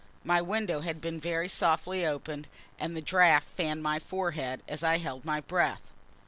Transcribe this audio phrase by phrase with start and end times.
[0.23, 2.47] My window had been very softly opened,
[2.79, 5.91] and the draught fanned my forehead as I held my breath.